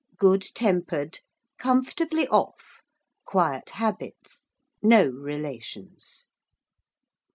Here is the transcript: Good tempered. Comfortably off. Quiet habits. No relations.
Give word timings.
Good 0.17 0.41
tempered. 0.55 1.19
Comfortably 1.59 2.27
off. 2.29 2.81
Quiet 3.23 3.69
habits. 3.69 4.47
No 4.81 5.05
relations. 5.05 6.25